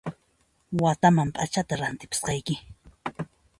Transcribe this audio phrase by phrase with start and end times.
[0.81, 2.55] Wataman p'achata rantipusqayki